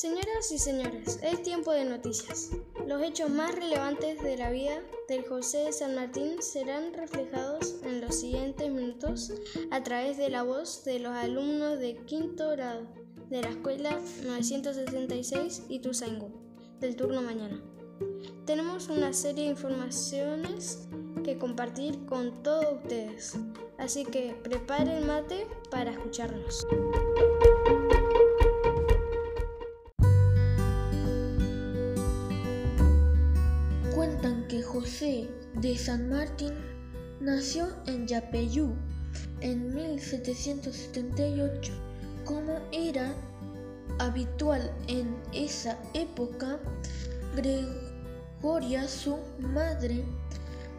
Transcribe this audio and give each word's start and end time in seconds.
Señoras 0.00 0.50
y 0.50 0.58
señores, 0.58 1.18
es 1.22 1.42
tiempo 1.42 1.72
de 1.72 1.84
noticias. 1.84 2.52
Los 2.86 3.02
hechos 3.02 3.28
más 3.28 3.54
relevantes 3.54 4.22
de 4.22 4.38
la 4.38 4.48
vida 4.48 4.80
del 5.08 5.26
José 5.26 5.58
de 5.58 5.72
San 5.74 5.94
Martín 5.94 6.40
serán 6.40 6.94
reflejados 6.94 7.74
en 7.84 8.00
los 8.00 8.14
siguientes 8.14 8.72
minutos 8.72 9.30
a 9.70 9.82
través 9.82 10.16
de 10.16 10.30
la 10.30 10.42
voz 10.42 10.84
de 10.84 11.00
los 11.00 11.12
alumnos 11.12 11.78
de 11.78 11.96
quinto 12.06 12.48
grado 12.48 12.86
de 13.28 13.42
la 13.42 13.50
escuela 13.50 14.00
966 14.24 15.64
Ituzaingó 15.68 16.30
del 16.80 16.96
turno 16.96 17.20
mañana. 17.20 17.62
Tenemos 18.46 18.88
una 18.88 19.12
serie 19.12 19.44
de 19.44 19.50
informaciones 19.50 20.88
que 21.22 21.36
compartir 21.36 22.06
con 22.06 22.42
todos 22.42 22.80
ustedes, 22.82 23.34
así 23.76 24.06
que 24.06 24.34
preparen 24.42 25.06
mate 25.06 25.46
para 25.70 25.90
escucharnos. 25.90 26.66
De 35.00 35.78
San 35.78 36.10
Martín 36.10 36.52
nació 37.22 37.68
en 37.86 38.06
Yapeyú 38.06 38.74
en 39.40 39.74
1778. 39.74 41.72
Como 42.26 42.58
era 42.70 43.14
habitual 43.98 44.70
en 44.88 45.16
esa 45.32 45.78
época, 45.94 46.58
Gregoria, 47.34 48.86
su 48.86 49.16
madre, 49.38 50.04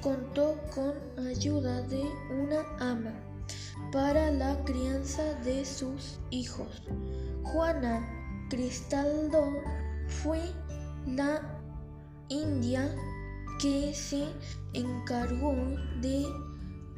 contó 0.00 0.60
con 0.72 0.94
ayuda 1.26 1.82
de 1.82 2.04
una 2.40 2.60
ama 2.78 3.12
para 3.90 4.30
la 4.30 4.56
crianza 4.62 5.24
de 5.42 5.64
sus 5.64 6.20
hijos. 6.30 6.84
Juana 7.42 8.08
Cristaldo 8.48 9.52
fue 10.06 10.38
la 11.04 11.42
india 12.28 12.94
que 13.64 13.94
se 13.94 14.26
encargó 14.74 15.56
de 16.02 16.26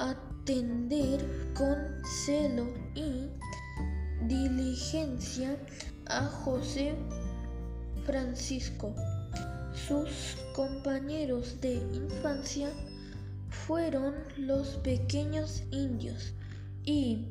atender 0.00 1.24
con 1.54 1.76
celo 2.24 2.66
y 2.92 3.28
diligencia 4.26 5.56
a 6.06 6.24
José 6.24 6.96
Francisco. 8.04 8.92
Sus 9.86 10.38
compañeros 10.56 11.60
de 11.60 11.74
infancia 11.74 12.68
fueron 13.48 14.16
los 14.36 14.70
pequeños 14.78 15.62
indios 15.70 16.32
y 16.84 17.28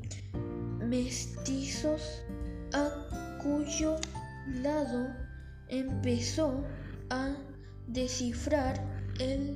mestizos 0.80 2.22
a 2.72 2.90
cuyo 3.44 3.98
lado 4.64 5.10
empezó 5.68 6.64
a 7.10 7.36
descifrar 7.88 8.95
el 9.20 9.56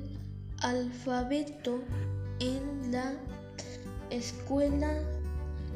alfabeto 0.62 1.80
en 2.40 2.92
la 2.92 3.12
Escuela 4.10 4.92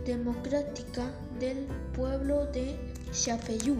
Democrática 0.04 1.10
del 1.38 1.66
Pueblo 1.94 2.46
de 2.46 2.76
Chapeyú. 3.12 3.76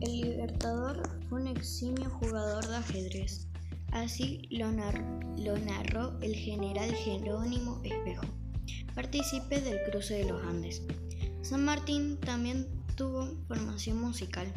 El 0.00 0.20
Libertador 0.20 1.02
fue 1.28 1.40
un 1.40 1.48
eximio 1.48 2.10
jugador 2.10 2.66
de 2.66 2.76
ajedrez. 2.76 3.53
Así 3.94 4.42
lo, 4.50 4.72
narró 4.72 6.18
el 6.20 6.34
general 6.34 6.92
Jerónimo 6.92 7.80
Espejo, 7.84 8.26
partícipe 8.92 9.60
del 9.60 9.78
cruce 9.88 10.14
de 10.14 10.24
los 10.24 10.42
Andes. 10.42 10.82
San 11.42 11.64
Martín 11.64 12.18
también 12.18 12.66
tuvo 12.96 13.28
formación 13.46 14.00
musical. 14.00 14.52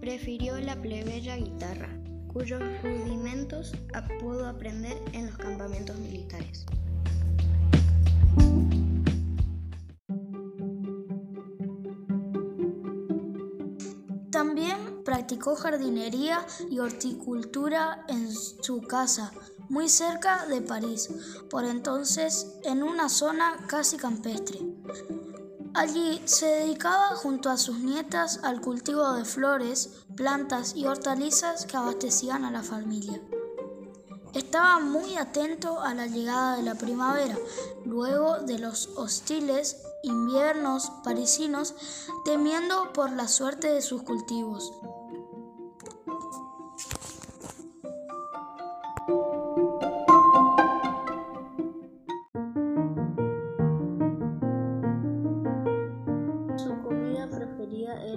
Prefirió 0.00 0.60
la 0.60 0.80
plebeya 0.80 1.34
guitarra, 1.36 1.88
cuyos 2.32 2.62
rudimentos 2.84 3.74
pudo 4.20 4.46
aprender 4.46 4.96
en 5.12 5.26
los 5.26 5.36
campamentos 5.36 5.98
militares. 5.98 6.64
Practicó 15.28 15.56
jardinería 15.56 16.46
y 16.70 16.78
horticultura 16.78 18.02
en 18.08 18.32
su 18.32 18.80
casa, 18.80 19.30
muy 19.68 19.90
cerca 19.90 20.46
de 20.46 20.62
París, 20.62 21.10
por 21.50 21.66
entonces 21.66 22.54
en 22.62 22.82
una 22.82 23.10
zona 23.10 23.58
casi 23.66 23.98
campestre. 23.98 24.58
Allí 25.74 26.22
se 26.24 26.46
dedicaba 26.46 27.08
junto 27.08 27.50
a 27.50 27.58
sus 27.58 27.78
nietas 27.78 28.40
al 28.42 28.62
cultivo 28.62 29.12
de 29.12 29.26
flores, 29.26 30.06
plantas 30.16 30.74
y 30.74 30.86
hortalizas 30.86 31.66
que 31.66 31.76
abastecían 31.76 32.46
a 32.46 32.50
la 32.50 32.62
familia. 32.62 33.20
Estaba 34.32 34.80
muy 34.80 35.16
atento 35.16 35.82
a 35.82 35.92
la 35.92 36.06
llegada 36.06 36.56
de 36.56 36.62
la 36.62 36.74
primavera, 36.76 37.36
luego 37.84 38.38
de 38.38 38.58
los 38.58 38.88
hostiles 38.96 39.76
inviernos 40.02 40.90
parisinos, 41.04 41.74
temiendo 42.24 42.94
por 42.94 43.12
la 43.12 43.28
suerte 43.28 43.70
de 43.70 43.82
sus 43.82 44.04
cultivos. 44.04 44.72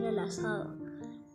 El 0.04 0.20
asado 0.20 0.82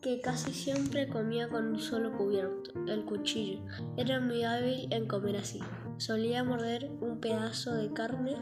que 0.07 0.21
casi 0.21 0.53
siempre 0.53 1.09
comía 1.09 1.49
con 1.49 1.67
un 1.67 1.81
solo 1.81 2.17
cubierto, 2.17 2.71
el 2.87 3.05
cuchillo. 3.05 3.65
Era 3.97 4.21
muy 4.21 4.45
hábil 4.45 4.87
en 4.93 5.09
comer 5.09 5.37
así. 5.37 5.59
Solía 5.97 6.45
morder 6.45 6.89
un 7.01 7.19
pedazo 7.19 7.75
de 7.75 7.93
carne 7.93 8.37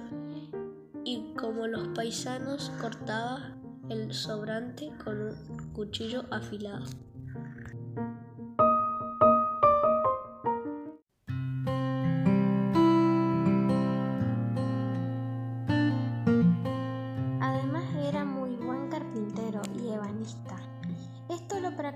y 1.07 1.33
como 1.35 1.67
los 1.67 1.89
paisanos 1.89 2.71
cortaba 2.81 3.57
el 3.89 4.13
sobrante 4.13 4.93
con 5.03 5.21
un 5.23 5.73
cuchillo 5.73 6.25
afilado. 6.31 6.85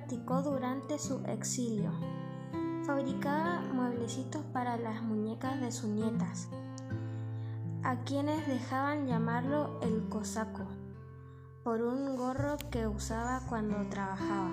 Practicó 0.09 0.41
durante 0.41 0.99
su 0.99 1.23
exilio. 1.27 1.91
Fabricaba 2.87 3.61
mueblecitos 3.75 4.43
para 4.55 4.79
las 4.79 5.03
muñecas 5.03 5.61
de 5.61 5.71
sus 5.71 5.91
nietas, 5.91 6.49
a 7.83 7.97
quienes 8.05 8.47
dejaban 8.47 9.07
llamarlo 9.07 9.79
el 9.83 10.09
cosaco, 10.09 10.67
por 11.63 11.83
un 11.83 12.17
gorro 12.17 12.57
que 12.71 12.87
usaba 12.87 13.43
cuando 13.51 13.87
trabajaba. 13.91 14.51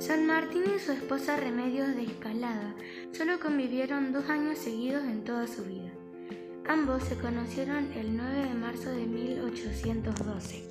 San 0.00 0.26
Martín 0.26 0.64
y 0.74 0.80
su 0.80 0.90
esposa 0.90 1.36
Remedios 1.36 1.94
de 1.94 2.02
Escalada 2.06 2.74
solo 3.12 3.38
convivieron 3.38 4.12
dos 4.12 4.28
años 4.28 4.58
seguidos 4.58 5.04
en 5.04 5.22
toda 5.22 5.46
su 5.46 5.62
vida. 5.62 5.92
Ambos 6.68 7.04
se 7.04 7.16
conocieron 7.16 7.92
el 7.92 8.16
9 8.16 8.48
de 8.48 8.54
marzo 8.54 8.90
de 8.90 9.06
1812, 9.06 10.68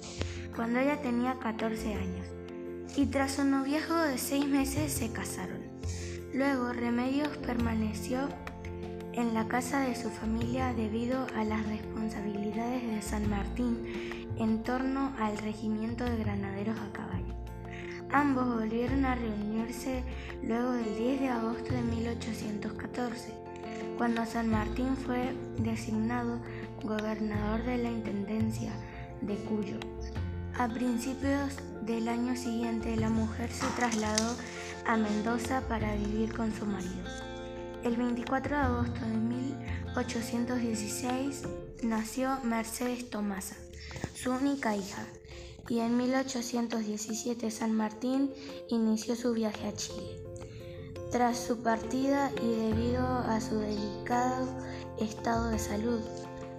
cuando 0.54 0.80
ella 0.80 1.02
tenía 1.02 1.40
14 1.40 1.94
años, 1.94 2.28
y 2.98 3.06
tras 3.06 3.40
un 3.40 3.52
noviazgo 3.52 3.96
de 3.96 4.18
seis 4.18 4.46
meses 4.46 4.92
se 4.92 5.14
casaron. 5.14 5.62
Luego 6.34 6.74
Remedios 6.74 7.38
permaneció 7.38 8.28
en 9.14 9.34
la 9.34 9.48
casa 9.48 9.80
de 9.88 9.96
su 9.96 10.10
familia 10.10 10.74
debido 10.74 11.28
a 11.34 11.46
las 11.46 11.66
responsabilidades 11.66 12.86
de 12.86 13.02
San 13.02 13.30
Martín 13.30 13.78
en 14.38 14.64
torno 14.64 15.14
al 15.18 15.38
regimiento 15.38 16.04
de 16.04 16.18
granaderos 16.18 16.78
a 16.78 16.92
caballo. 16.92 17.34
Ambos 18.12 18.54
volvieron 18.54 19.06
a 19.06 19.16
reunirse 19.16 20.04
luego 20.44 20.72
del 20.74 20.98
10 20.98 21.22
de 21.22 21.30
agosto 21.30 21.74
de 21.74 21.82
1814, 21.82 23.45
cuando 23.98 24.26
San 24.26 24.50
Martín 24.50 24.98
fue 24.98 25.34
designado 25.58 26.40
gobernador 26.84 27.64
de 27.64 27.78
la 27.78 27.92
Intendencia 27.92 28.74
de 29.22 29.36
Cuyo. 29.36 29.78
A 30.58 30.68
principios 30.68 31.54
del 31.82 32.08
año 32.08 32.36
siguiente, 32.36 32.96
la 32.96 33.10
mujer 33.10 33.52
se 33.52 33.68
trasladó 33.76 34.36
a 34.86 34.98
Mendoza 34.98 35.62
para 35.68 35.96
vivir 35.96 36.36
con 36.36 36.54
su 36.54 36.66
marido. 36.66 37.04
El 37.84 37.98
24 37.98 38.56
de 38.56 38.62
agosto 38.62 39.06
de 39.06 39.18
1816 39.18 41.44
nació 41.84 42.40
Mercedes 42.44 43.10
Tomasa, 43.10 43.56
su 44.14 44.32
única 44.32 44.76
hija. 44.76 45.06
y 45.68 45.80
en 45.80 45.98
1817 45.98 47.50
San 47.50 47.74
Martín 47.74 48.32
inició 48.70 49.16
su 49.16 49.34
viaje 49.34 49.68
a 49.68 49.74
Chile. 49.74 50.25
Tras 51.16 51.38
su 51.38 51.58
partida 51.60 52.30
y 52.44 52.46
debido 52.46 53.02
a 53.02 53.40
su 53.40 53.58
delicado 53.58 54.48
estado 55.00 55.48
de 55.48 55.58
salud, 55.58 56.02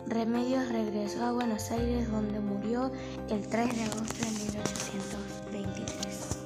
Remedios 0.07 0.67
regresó 0.71 1.27
a 1.27 1.33
Buenos 1.33 1.71
Aires 1.71 2.11
donde 2.11 2.41
murió 2.41 2.91
el 3.29 3.47
3 3.47 3.77
de 3.77 3.83
agosto 3.83 4.25
de 4.25 4.31
1823. 4.31 6.39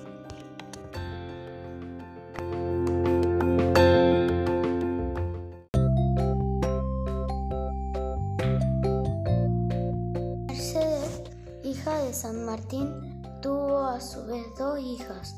Mercedes, 10.49 11.23
hija 11.63 11.97
de 11.99 12.13
San 12.13 12.45
Martín, 12.45 13.23
tuvo 13.41 13.85
a 13.85 14.01
su 14.01 14.27
vez 14.27 14.45
dos 14.59 14.81
hijas, 14.81 15.37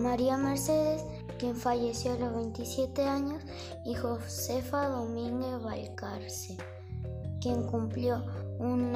María 0.00 0.36
Mercedes, 0.36 1.04
quien 1.38 1.56
falleció 1.56 2.12
a 2.12 2.18
los 2.18 2.34
27 2.34 3.04
años, 3.04 3.42
y 3.84 3.94
Josefa 3.94 4.88
Domínguez 4.88 5.62
Valcarce 5.62 6.56
quien 7.40 7.64
cumplió 7.64 8.24
un 8.58 8.94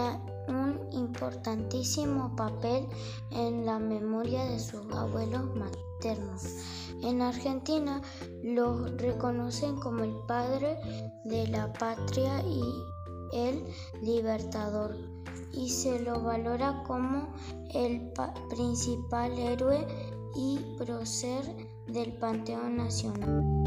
importantísimo 0.93 2.35
papel 2.37 2.87
en 3.31 3.65
la 3.65 3.79
memoria 3.79 4.45
de 4.45 4.59
sus 4.59 4.81
abuelos 4.93 5.45
maternos. 5.55 6.43
En 7.03 7.23
Argentina 7.23 8.03
lo 8.43 8.87
reconocen 8.97 9.77
como 9.77 10.05
el 10.05 10.15
padre 10.27 10.79
de 11.25 11.47
la 11.49 11.73
patria 11.73 12.43
y 12.43 12.63
el 13.33 13.65
libertador 14.03 14.97
y 15.53 15.69
se 15.69 16.01
lo 16.01 16.21
valora 16.21 16.83
como 16.87 17.33
el 17.73 18.13
principal 18.51 19.39
héroe 19.39 19.87
y 20.35 20.59
prócer 20.79 21.45
del 21.93 22.13
Panteón 22.13 22.77
Nacional. 22.77 23.63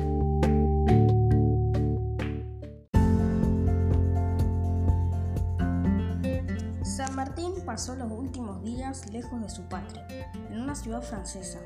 pasó 7.76 7.94
los 7.96 8.10
últimos 8.10 8.64
días 8.64 9.12
lejos 9.12 9.42
de 9.42 9.50
su 9.50 9.64
patria, 9.64 10.08
en 10.50 10.62
una 10.62 10.76
ciudad 10.76 11.02
francesa. 11.02 11.60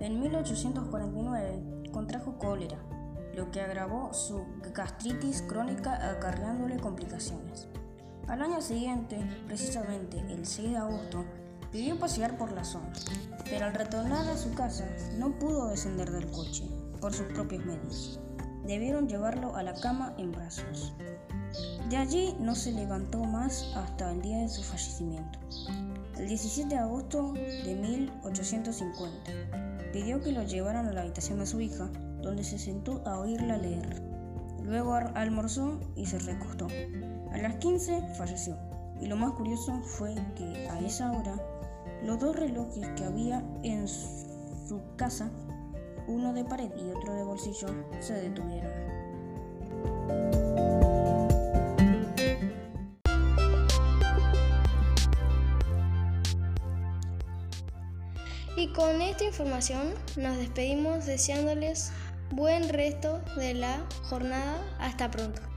En 0.00 0.18
1849 0.18 1.62
contrajo 1.92 2.36
cólera, 2.36 2.78
lo 3.36 3.52
que 3.52 3.60
agravó 3.60 4.12
su 4.12 4.44
gastritis 4.74 5.42
crónica 5.42 6.10
acarreándole 6.10 6.80
complicaciones. 6.80 7.68
Al 8.26 8.42
año 8.42 8.60
siguiente, 8.60 9.20
precisamente 9.46 10.18
el 10.28 10.46
6 10.46 10.70
de 10.70 10.76
agosto, 10.76 11.24
pidió 11.72 11.98
pasear 11.98 12.36
por 12.36 12.52
la 12.52 12.64
zona, 12.64 12.92
pero 13.44 13.66
al 13.66 13.74
retornar 13.74 14.28
a 14.28 14.36
su 14.36 14.52
casa 14.52 14.86
no 15.16 15.32
pudo 15.38 15.68
descender 15.68 16.10
del 16.12 16.30
coche 16.30 16.68
por 17.00 17.14
sus 17.14 17.26
propios 17.28 17.64
medios. 17.64 18.20
Debieron 18.66 19.08
llevarlo 19.08 19.56
a 19.56 19.62
la 19.62 19.74
cama 19.74 20.14
en 20.18 20.30
brazos. 20.30 20.92
De 21.88 21.96
allí 21.96 22.36
no 22.38 22.54
se 22.54 22.72
levantó 22.72 23.24
más 23.24 23.72
hasta 23.74 24.12
el 24.12 24.22
día 24.22 24.38
de 24.38 24.48
su 24.48 24.62
fallecimiento. 24.62 25.38
El 26.16 26.28
17 26.28 26.68
de 26.68 26.80
agosto 26.80 27.32
de 27.32 27.74
1850 27.74 29.32
pidió 29.92 30.20
que 30.20 30.32
lo 30.32 30.44
llevaran 30.44 30.86
a 30.86 30.92
la 30.92 31.00
habitación 31.02 31.40
de 31.40 31.46
su 31.46 31.60
hija, 31.60 31.90
donde 32.20 32.44
se 32.44 32.58
sentó 32.58 33.02
a 33.06 33.18
oírla 33.18 33.56
leer. 33.56 34.02
Luego 34.62 34.94
almorzó 34.94 35.80
y 35.96 36.06
se 36.06 36.18
recostó. 36.20 36.68
A 37.32 37.38
las 37.38 37.56
15 37.56 38.14
falleció. 38.16 38.56
Y 39.00 39.06
lo 39.06 39.16
más 39.16 39.32
curioso 39.32 39.80
fue 39.82 40.14
que 40.36 40.68
a 40.68 40.78
esa 40.78 41.10
hora 41.10 41.34
los 42.04 42.18
dos 42.18 42.36
relojes 42.36 42.88
que 42.96 43.04
había 43.04 43.42
en 43.62 43.86
su 43.88 44.80
casa, 44.96 45.30
uno 46.06 46.32
de 46.32 46.44
pared 46.44 46.70
y 46.76 46.90
otro 46.90 47.14
de 47.14 47.24
bolsillo, 47.24 47.68
se 48.00 48.14
detuvieron. 48.14 48.72
Y 58.56 58.72
con 58.74 59.00
esta 59.00 59.24
información 59.24 59.94
nos 60.16 60.36
despedimos 60.36 61.06
deseándoles 61.06 61.92
buen 62.30 62.68
resto 62.68 63.20
de 63.36 63.54
la 63.54 63.84
jornada. 64.04 64.60
Hasta 64.78 65.10
pronto. 65.10 65.51